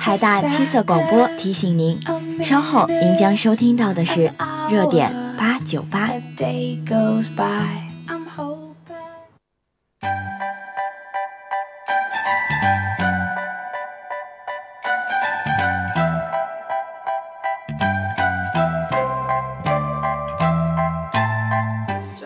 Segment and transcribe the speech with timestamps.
[0.00, 2.00] 海大七色广播提醒您，
[2.42, 4.32] 稍后您将收听到的是
[4.70, 6.10] 热点八九八。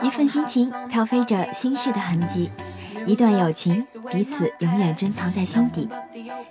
[0.01, 2.49] 一份心情飘飞着心绪的痕迹，
[3.07, 5.89] 一段友情彼此永远珍藏在心底。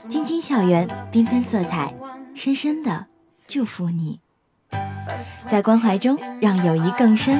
[0.09, 1.93] 晶晶校园，缤纷色彩，
[2.35, 3.07] 深深的
[3.47, 4.19] 祝福你。
[5.49, 7.39] 在关怀中让友谊更深，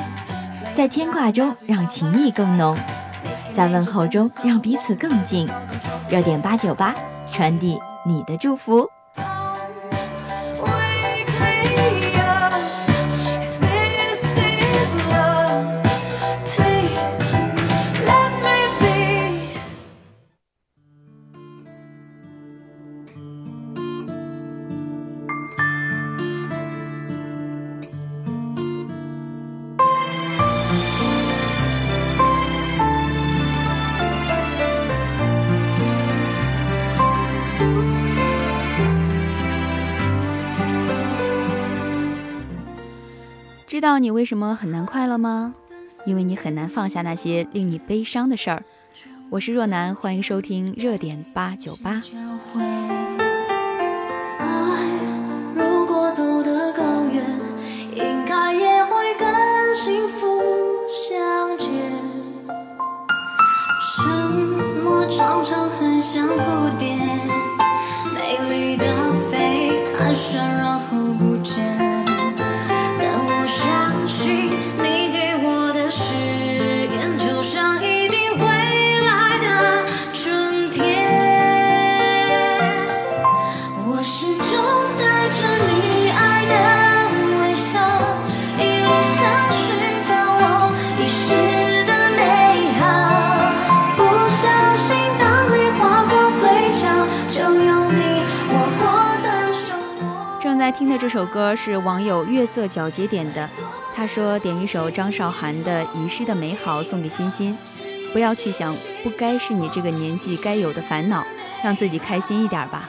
[0.76, 2.78] 在牵挂中让情谊更浓，
[3.54, 5.48] 在问候中让彼此更近。
[6.10, 6.96] 热点八九八，
[7.28, 8.88] 传递你的祝福。
[43.94, 45.54] 道你为什么很难快乐吗？
[46.08, 48.64] 因为你很难放下那些令你悲伤的事儿。
[49.30, 52.02] 我是若楠，欢迎收听热点八九八。
[100.64, 103.50] 在听的这首歌是网友月色皎洁点的，
[103.94, 107.58] 他说点一首张韶涵的《遗失的美好》送给欣欣，
[108.14, 108.74] 不要去想
[109.04, 111.26] 不该是你这个年纪该有的烦恼，
[111.62, 112.88] 让自己开心一点吧。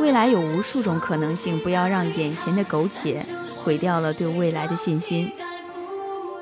[0.00, 3.22] 未来有无数种可能性，不要让眼前的苟且
[3.62, 5.30] 毁掉了对未来的信心。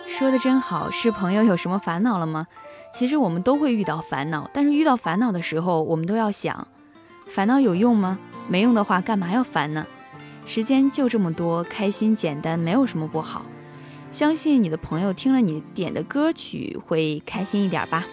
[0.06, 2.47] 说的真好，是朋友有什么烦恼了吗？
[2.94, 6.69] 其实我们都会遇到烦恼，但是遇到烦恼的时候，我们都要想，
[7.26, 8.20] 烦恼有用吗？
[8.47, 9.84] 没用的话，干嘛要烦呢？
[10.50, 13.46] 时间就这么多，开心简单，没有什么不好。
[14.10, 18.04] 相信你的朋友听了你点的歌曲会开心一点吧。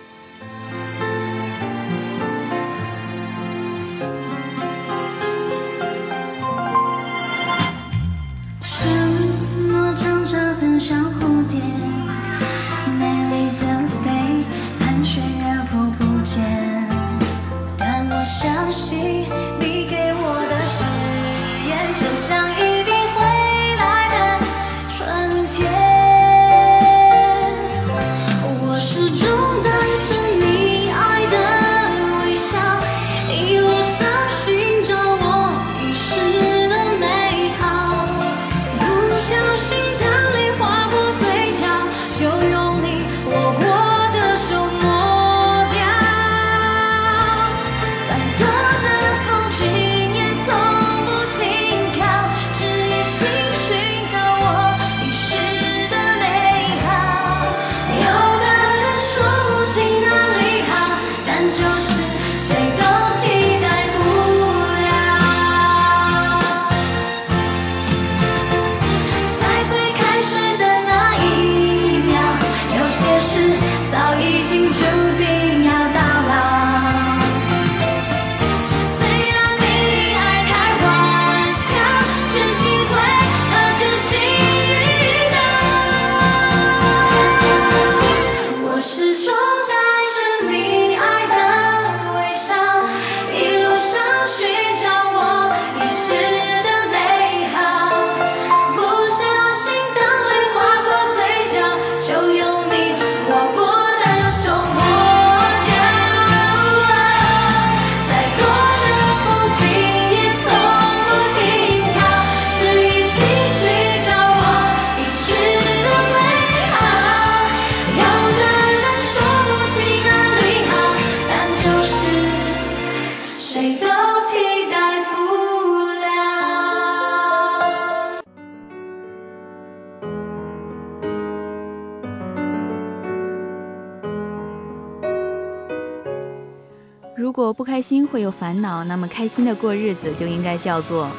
[137.28, 141.10] 如果不开心会有烦恼，那么开心的过日子就应该叫做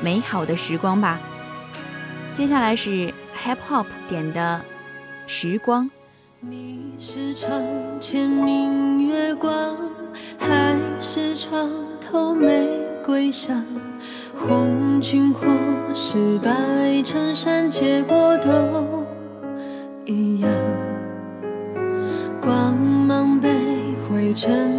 [0.00, 1.20] 美好的时光吧。
[2.32, 4.60] 接下来是 Hip Hop 点的
[5.26, 5.90] 时光。
[6.38, 7.50] 你是床
[7.98, 9.76] 前明月光，
[10.38, 11.68] 还是床
[12.00, 12.68] 头玫
[13.04, 13.64] 瑰香？
[14.36, 15.48] 红裙或
[15.96, 19.04] 是白衬衫，结果都
[20.04, 20.48] 一样。
[22.40, 23.50] 光芒被
[24.08, 24.75] 灰尘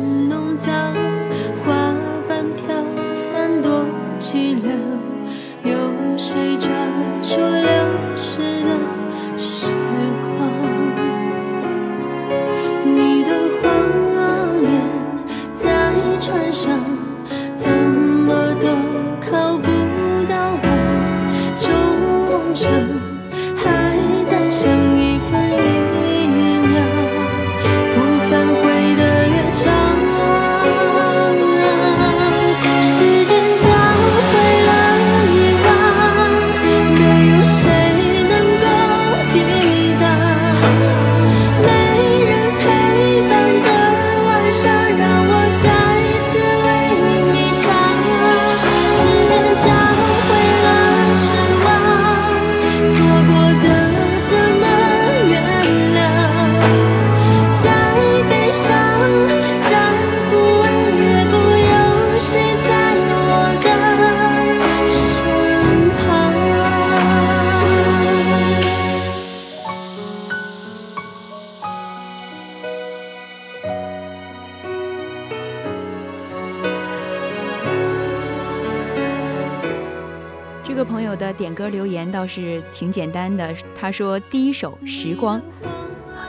[82.18, 85.40] 倒是挺简单的，他说第一首《时光》，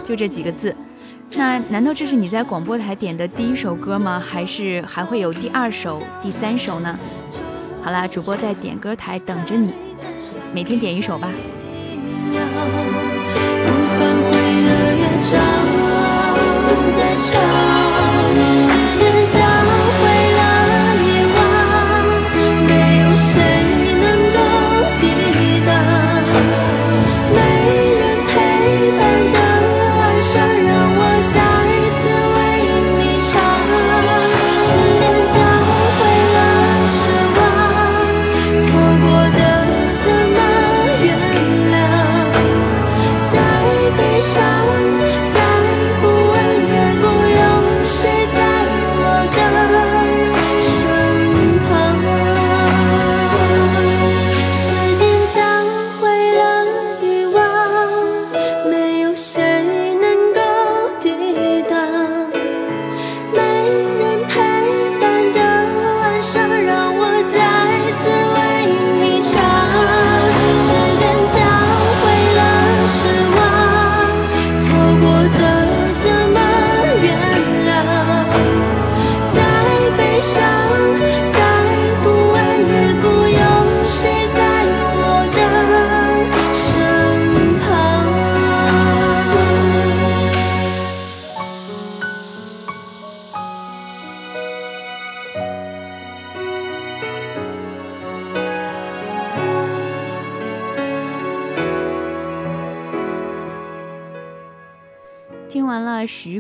[0.05, 0.77] 就这几个字。
[1.33, 4.23] 那难道这是你在广播台点的第一首歌吗？
[4.23, 6.99] 还是还会有第二首、第三首呢？
[7.81, 9.73] 好啦，主播在点歌台等着你，
[10.53, 11.31] 每天点一首吧。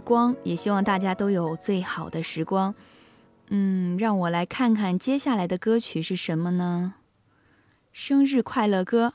[0.08, 2.74] 光，也希望大家都有最好的时光。
[3.50, 6.94] 嗯，让我来看看接下来的歌曲是什么呢？
[7.92, 9.12] 生日快乐歌。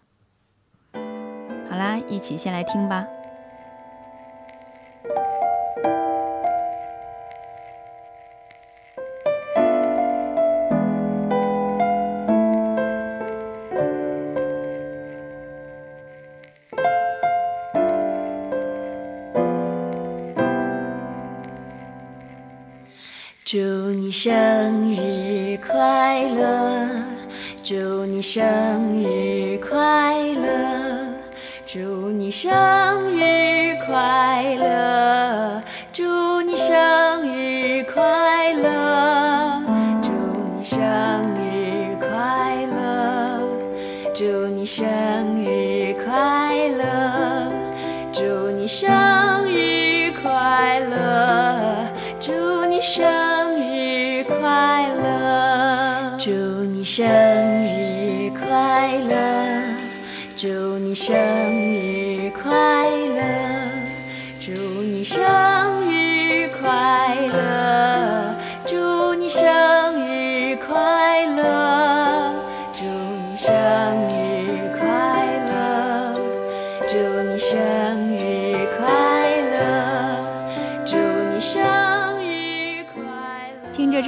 [0.93, 3.07] 好啦，一起先来听吧。
[23.53, 26.89] 祝你生日快乐，
[27.63, 28.41] 祝你生
[29.03, 31.13] 日快乐，
[31.67, 32.51] 祝你生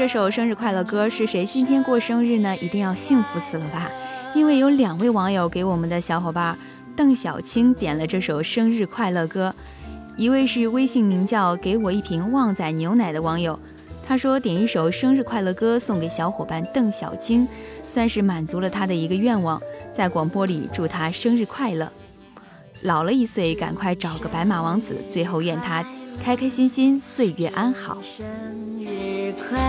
[0.06, 2.56] 这首生日快乐歌，是谁今天过生日呢？
[2.58, 3.90] 一定要幸福死了吧！
[4.36, 6.56] 因为有两位网友给我们的小伙伴
[6.96, 9.52] 邓小青点了这首生日快乐歌，
[10.16, 13.60] 一位是微信名叫“给我一瓶旺仔牛奶”的网友，
[14.08, 17.48] 他说点一首生日快乐歌送给小伙伴邓小青，
[17.88, 19.60] 算是满足了他的一个愿望，
[19.92, 21.92] 在广播里祝他生日快乐，
[22.84, 25.84] 老了一岁，赶快找个白马王子，最后愿他
[26.24, 27.98] 开开心心，岁月安好。
[28.02, 28.26] 生
[28.80, 29.60] 日快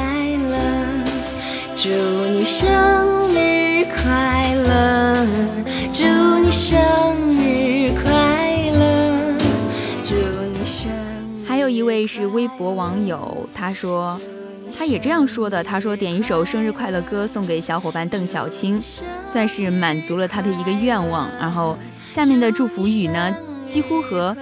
[0.50, 0.58] 乐，
[1.76, 1.88] 祝
[2.30, 2.64] 你生
[3.32, 5.26] 日快乐，
[5.92, 6.04] 祝
[6.38, 6.76] 你生
[7.38, 9.36] 日快乐，
[10.04, 10.90] 祝你生。
[11.46, 14.18] 还有一位是微博网友，他说，
[14.76, 18.80] 他也这样说的，他说点一首生日快乐歌送给小伙伴邓小青，
[19.26, 21.28] 算是满足了他的一个愿望。
[21.38, 21.76] 然后
[22.08, 23.36] 下面的祝福语呢，
[23.68, 24.36] 几乎和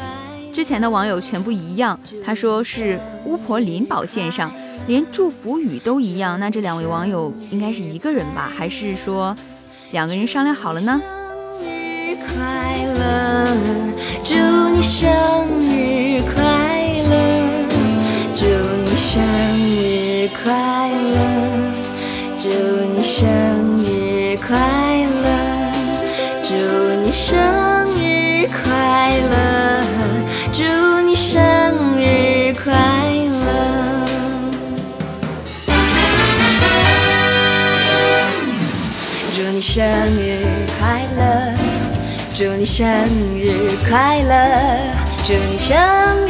[0.55, 4.53] 之前的网友全部一样，他说是巫婆林宝献上。
[4.87, 8.49] 连祝福语都一样，那这两位网友应该是一个人吧？
[8.57, 9.35] 还是说
[9.91, 11.03] 两个人商量好了呢？
[11.61, 13.49] 生日快乐，
[14.23, 14.35] 祝
[14.77, 15.03] 你生
[15.59, 16.45] 日快
[17.11, 17.17] 乐，
[18.37, 18.45] 祝
[18.85, 19.21] 你生
[19.59, 21.19] 日快乐，
[22.39, 22.49] 祝
[22.95, 23.25] 你生
[23.83, 24.57] 日快
[25.25, 25.73] 乐，
[26.45, 26.55] 祝
[27.05, 27.64] 你生
[39.75, 39.83] 生
[40.17, 40.39] 日
[40.79, 41.53] 快乐，
[42.33, 42.87] 祝你生
[43.37, 44.33] 日快乐，
[45.25, 45.77] 祝你生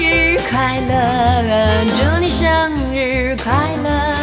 [0.01, 3.53] 日快乐，祝你生日快
[3.85, 4.15] 乐，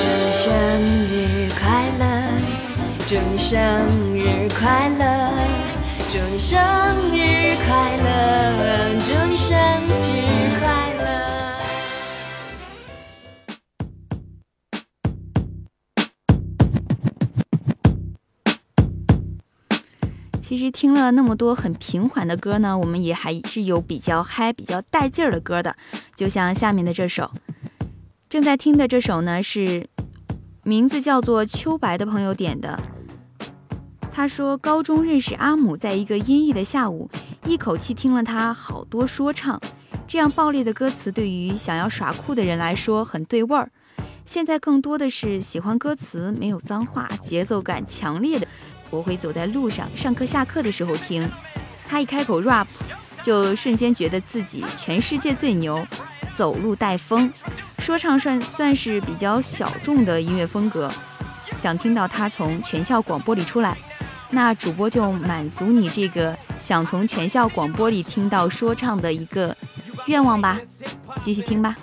[0.00, 0.80] 祝你生
[1.12, 2.08] 日快乐，
[3.06, 3.60] 祝你生
[4.14, 5.04] 日快乐，
[6.10, 6.58] 祝你生
[7.12, 8.08] 日快乐，
[9.04, 9.54] 祝你生
[20.46, 25.76] 其实听了那么多很平缓的歌呢，我们也还是有比较嗨、比较带劲儿的歌的，
[26.14, 27.32] 就像下面的这首。
[28.28, 29.88] 正在听的这首呢，是
[30.62, 32.78] 名字叫做秋白的朋友点的。
[34.12, 37.10] 他说，高中认识阿姆，在一个阴郁的下午，
[37.44, 39.60] 一口气听了他好多说唱，
[40.06, 43.72] 这样暴力的歌词对于想要耍酷的人来说很对味儿。
[44.24, 48.46] 现在更多的是喜欢歌词没有脏话、节奏感强烈的。
[48.90, 51.28] 我会走在路上，上课下课的时候听。
[51.86, 52.66] 他一开口 rap，
[53.22, 55.86] 就瞬间觉得自己全世界最牛，
[56.32, 57.32] 走路带风。
[57.78, 60.90] 说唱算算是比较小众的音乐风格，
[61.56, 63.76] 想听到他从全校广播里出来，
[64.30, 69.56] 那主播就满足你这个想从全校广播里听到说唱的一个
[70.06, 70.58] 愿望吧。
[71.22, 71.76] 继续听吧。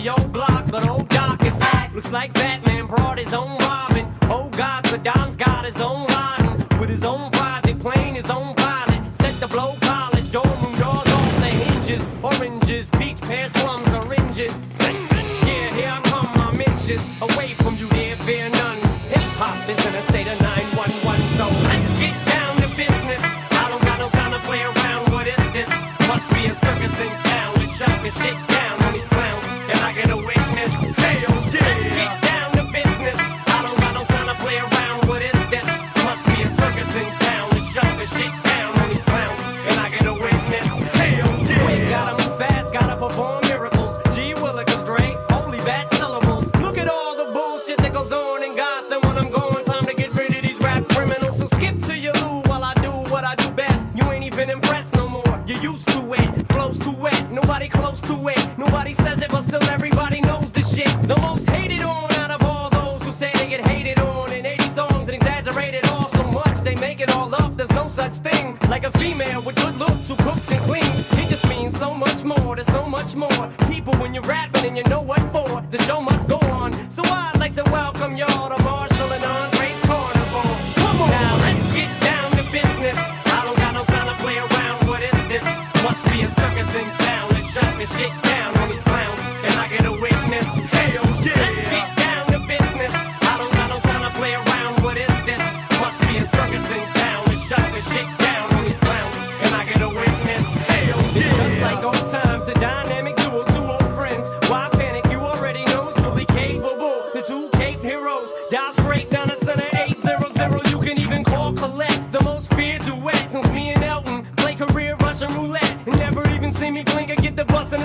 [0.00, 1.94] your block, but old Doc is back.
[1.94, 4.12] Looks like Batman brought his own Robin.
[4.22, 8.54] Oh God, Saddam's got his own Robin, With his own pride, they playing his own
[55.72, 56.48] used to it.
[56.52, 58.49] Flows too wet, nobody close to it.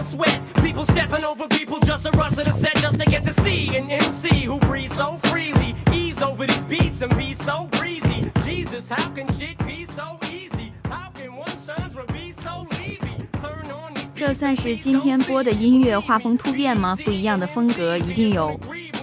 [0.06, 0.40] Sweat.
[0.64, 3.76] People stepping over people just a rush of the set just to get to see
[3.76, 5.76] an MC who breathes so freely.
[5.92, 8.32] Ease over these beats and be so breezy.
[8.44, 10.72] Jesus, how can shit be so easy?
[10.90, 13.18] How can one Chandra be so leavy?
[13.42, 16.96] Turn on these 这算是今天播的音乐画风突变吗？
[17.04, 18.58] 不一样的风格，一定有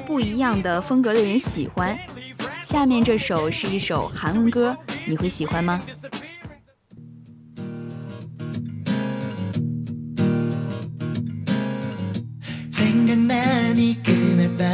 [0.06, 1.98] 不一样的风格的人喜欢。
[2.62, 5.80] 下面这首是一首韩文歌，你会喜欢吗？
[13.12, 14.66] 생각나니 그날 밤.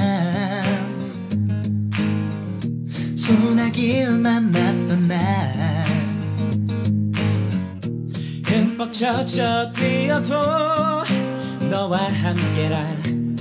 [3.17, 5.85] 소나기를 만났던 날.
[8.47, 10.41] 흠뻑 젖어 뛰어도
[11.69, 13.37] 너와 함께란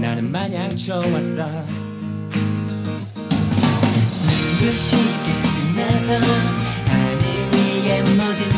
[0.00, 1.44] 나는 마냥 좋았어.
[4.60, 5.42] 눈부시게
[5.76, 6.22] 빛나던
[6.88, 7.22] 하늘
[7.52, 8.51] 위에 모든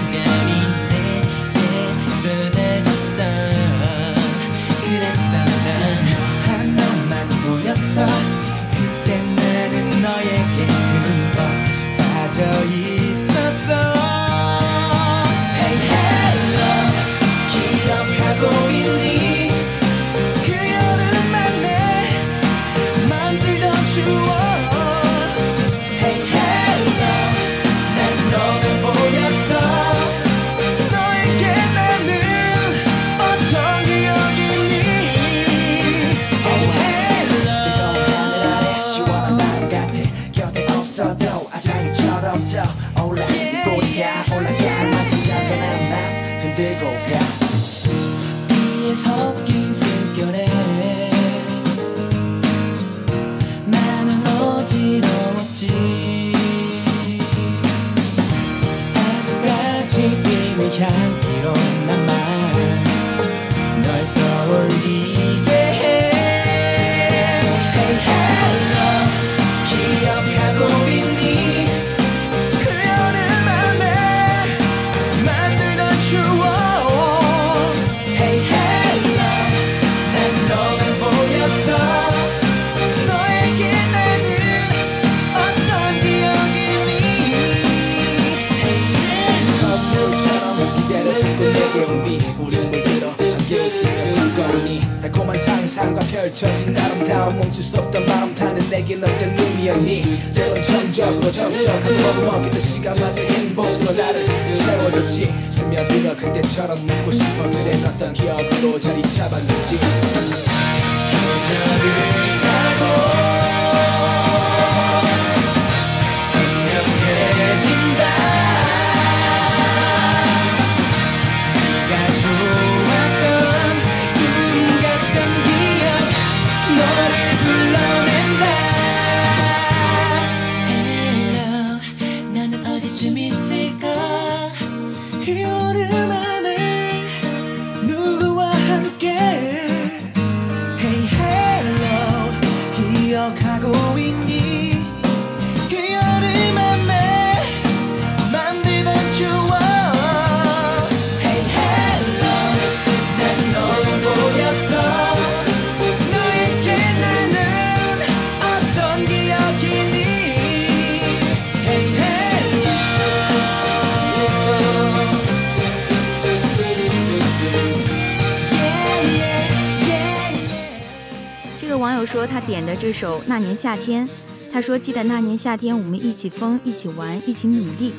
[172.84, 174.06] 这首《那年夏天》，
[174.52, 177.94] 他说记得那年夏天我们一起疯，一起玩，一起努力，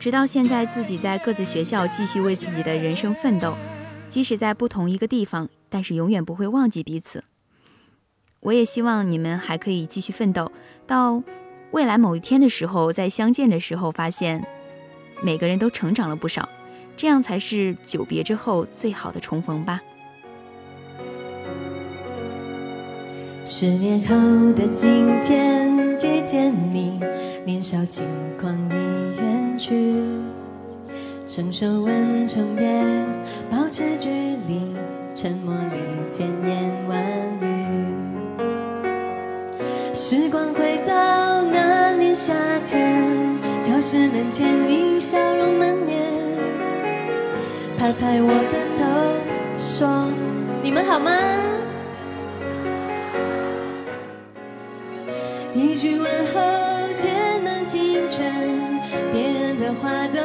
[0.00, 3.54] 直到现在自己在各自学校继续为自己的人生奋斗，
[4.08, 7.24] 即使在不同一个地方，但是永远不会忘记彼此。
[8.40, 10.50] 我也希望你们还可以继续奋斗，
[10.86, 11.22] 到
[11.72, 14.42] 未来某一天的时候，在相见的时候，发现
[15.20, 16.48] 每个人都成长了不少，
[16.96, 19.82] 这样才是久别之后最好的重逢吧。
[23.44, 24.14] 十年后
[24.52, 27.00] 的今天遇见你，
[27.44, 28.04] 年少轻
[28.40, 30.00] 狂已远去，
[31.26, 32.84] 成熟稳重也
[33.50, 34.08] 保持距
[34.46, 34.72] 离，
[35.14, 35.76] 沉默里
[36.08, 37.02] 千言万
[37.40, 37.46] 语。
[39.92, 42.32] 时光回到那年夏
[42.64, 43.04] 天，
[43.60, 46.00] 教室门前你笑容满面，
[47.76, 48.84] 拍拍我的头
[49.58, 50.06] 说
[50.62, 51.10] ：“你们好吗？”
[55.82, 56.40] 去问候
[56.96, 58.22] 填满青春，
[59.12, 60.20] 别人的话都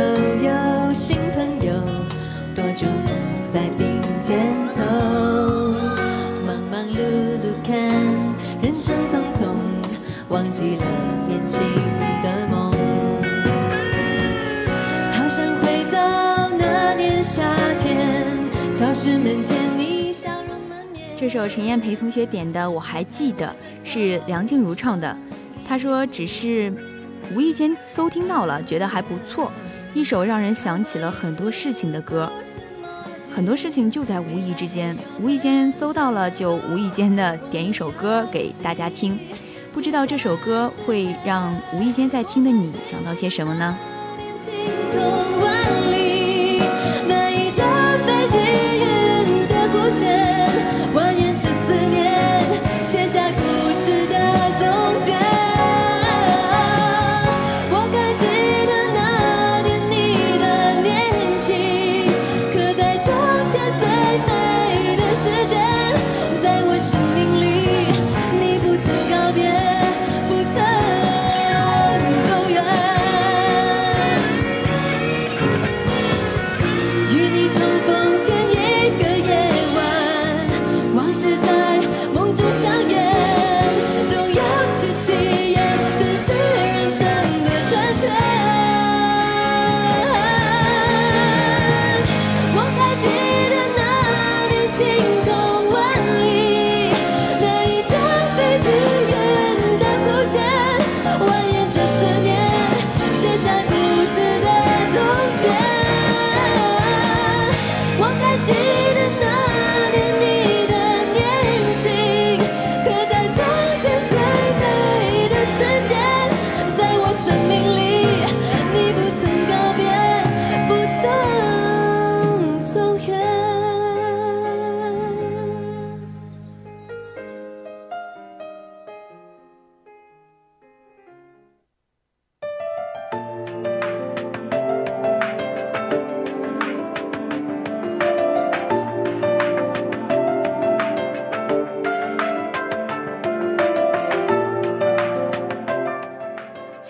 [0.00, 0.06] 都
[0.42, 1.74] 有新朋友，
[2.54, 4.38] 多久不再并肩
[4.70, 4.80] 走？
[6.46, 6.96] 忙忙碌
[7.42, 7.76] 碌看
[8.62, 9.44] 人生匆匆，
[10.30, 10.84] 忘记了
[11.28, 11.60] 年轻
[12.22, 12.72] 的梦。
[15.12, 17.42] 好想回到那年夏
[17.78, 18.24] 天，
[18.72, 21.14] 教室门前你笑容满面。
[21.14, 25.14] 这首陈燕培同学点的，我还记得是梁静茹唱的。
[25.68, 26.72] 她说只是
[27.34, 29.52] 无意间搜听到了，觉得还不错，
[29.92, 32.30] 一首让人想起了很多事情的歌。
[33.30, 39.18] 很多事情就在无意之间，无意间搜到了，就无意间的点一首歌给大家听。
[39.72, 43.76] 不知道这首歌会让无意间在听的你想到些什么呢？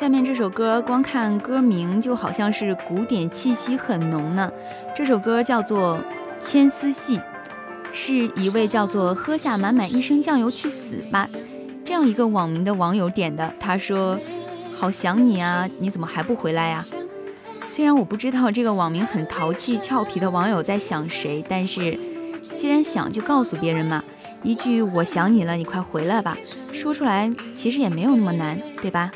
[0.00, 4.50] 下面这首歌，光看歌名就好像是古典气息很浓呢。
[4.94, 5.98] 这首歌叫做
[6.40, 7.18] 《牵丝戏》，
[7.92, 11.28] 是一位叫做“喝下满满一升酱油去死吧”
[11.84, 13.52] 这样一个网名的网友点的。
[13.60, 14.18] 他说
[14.74, 16.82] ：“好想你啊，你怎么还不回来呀、
[17.68, 22.00] 虽然我不知道这个网名很淘气俏皮的网友在想谁，但是
[22.56, 24.02] 既然想就告诉别人嘛。
[24.42, 26.38] 一句“我想你了，你快回来吧”，
[26.72, 29.12] 说出来其实也没有那么难，对吧？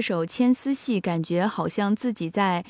[0.00, 2.64] 这首《牵丝戏》，感觉好像自己在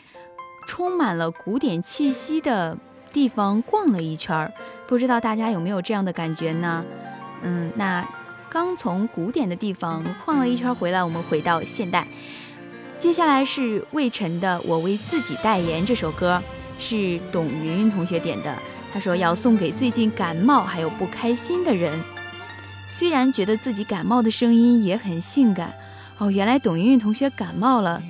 [0.66, 2.76] 充满了古典气息的
[3.12, 4.52] 地方逛了一圈儿。
[4.88, 6.84] 不知道大家有没有这样的感觉呢？
[7.44, 8.04] 嗯，那
[8.50, 12.08] 刚从古典的地方晃了一圈回来，我们回到现代。
[12.98, 16.42] 接下来是魏晨的《我为自己代言》这首歌，
[16.80, 18.52] 是董云云同学点的。
[18.92, 22.02] 他说要送给最近感冒还有不开心的人。
[22.88, 25.72] 虽然觉得自己感冒的声音也很性感，
[26.20, 28.02] 哦，原来董云云同学感冒了，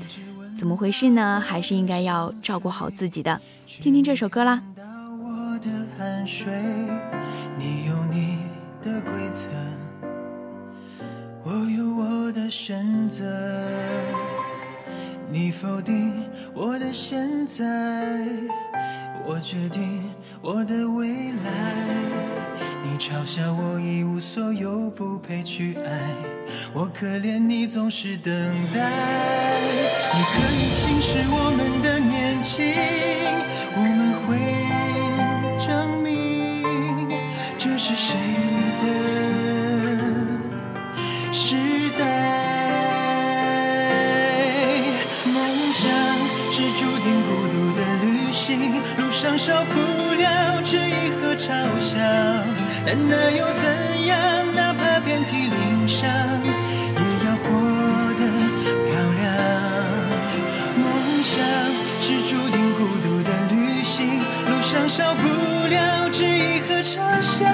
[0.52, 1.40] 怎么回事呢？
[1.40, 3.40] 还是应该要照顾好自己的。
[3.64, 4.60] 听听这首歌啦。
[4.74, 4.82] 到
[5.22, 6.52] 我的汗水，
[7.56, 8.38] 你有你
[8.82, 9.46] 的规则，
[11.44, 13.24] 我有我的选择。
[15.30, 16.12] 你否定
[16.52, 18.18] 我的现在，
[19.24, 20.02] 我决定
[20.42, 21.50] 我的未来。
[22.82, 26.14] 你嘲笑我一无所有，不配去爱，
[26.72, 28.32] 我可怜你总是等
[28.74, 28.90] 待。
[30.12, 32.64] 你可以轻视我们的年轻，
[49.30, 49.74] 路上少不
[50.20, 51.46] 了质疑和嘲
[51.78, 51.98] 笑，
[52.84, 54.18] 但那又怎样？
[54.56, 56.10] 哪怕遍体鳞伤，
[56.42, 57.46] 也要活
[58.14, 58.24] 得
[58.66, 58.90] 漂
[59.20, 59.22] 亮。
[60.76, 60.82] 梦
[61.22, 61.38] 想
[62.02, 65.22] 是注定孤独的旅行，路上少不
[65.68, 67.46] 了质疑和嘲笑，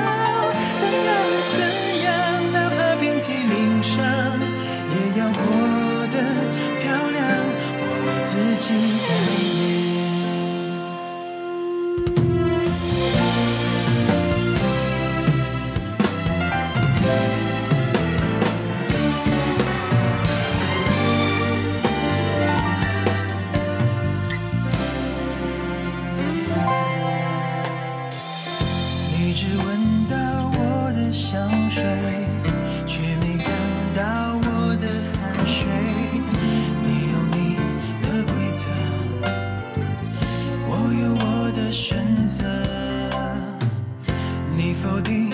[44.86, 45.32] 否定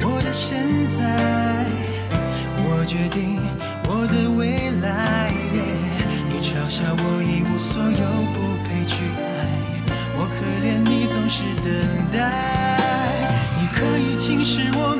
[0.00, 1.04] 我的现在，
[2.64, 3.38] 我决定
[3.86, 5.30] 我的未来。
[6.26, 9.20] 你嘲笑我一无所有，不配去爱，
[10.16, 11.68] 我可怜你总是等
[12.10, 12.16] 待。
[13.60, 14.96] 你可以轻视我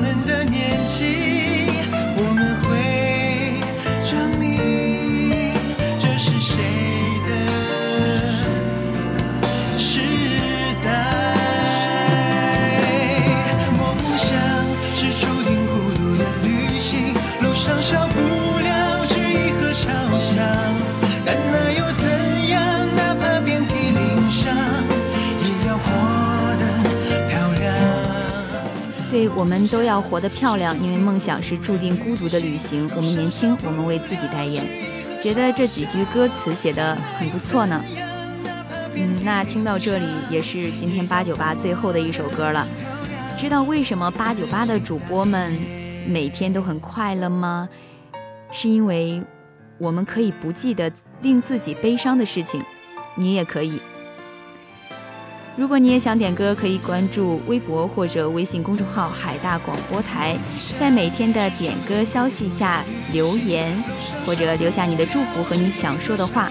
[29.35, 32.89] 我们都要活得漂亮，因为梦想是注定孤独的旅行。
[32.95, 34.65] 我们年轻，我们为自己代言。
[35.21, 37.83] 觉得这几句歌词写得很不错呢。
[38.93, 42.65] 嗯，那听到这里也是今天八九八最后的一首歌了。
[43.37, 45.53] 知道为什么八九八的主播们
[46.07, 47.67] 每天都很快乐吗？
[48.51, 49.21] 是因为
[49.77, 50.89] 我们可以不记得
[51.21, 52.63] 令自己悲伤的事情，
[53.15, 53.81] 你也可以。
[55.57, 60.35] 如果你也想点歌，可以关注微博或者微信公众号“海大广播台”，
[60.77, 63.81] 在每天的点歌消息下留言，
[64.25, 66.49] 或者留下你的祝福和你想说的话。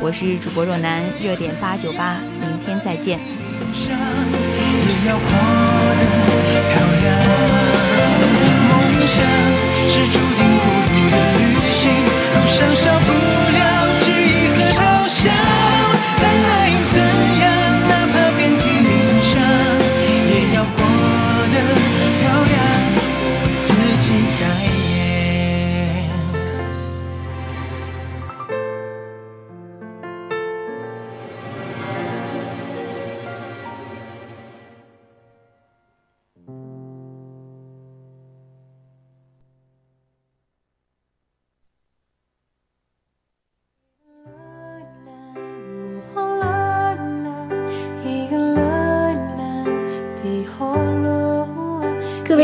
[0.00, 3.18] 我是主播若楠，热点八九八，明天再见。
[3.74, 5.24] 上，也也要活
[5.98, 6.02] 得
[6.70, 7.04] 漂亮。
[8.70, 9.14] 梦想
[9.90, 11.82] 是注定孤独的旅行，
[12.30, 13.10] 路上少不
[13.50, 13.58] 了
[14.00, 15.26] 质疑和嘲笑，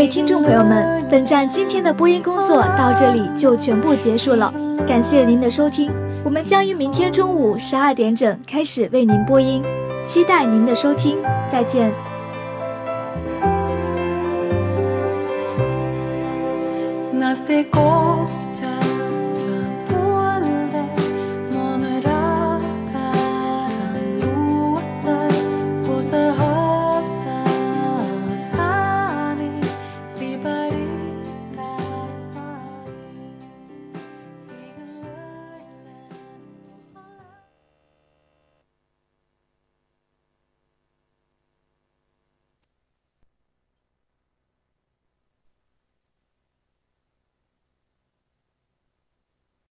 [0.10, 4.54] 听众朋友们，本站今天的播音工作到这里就全部结束了，
[4.88, 5.91] 感谢您的收听。
[6.24, 9.63] 我们将于明天中午十二点整开始为您播音，
[10.06, 11.18] 期待您的收听，
[11.50, 11.91] 再见。
[17.13, 18.09] なぜこ